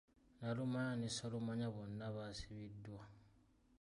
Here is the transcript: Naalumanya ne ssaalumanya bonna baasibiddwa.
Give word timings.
Naalumanya 0.39 0.93
ne 0.97 1.07
ssaalumanya 1.11 1.67
bonna 1.75 2.05
baasibiddwa. 2.15 3.03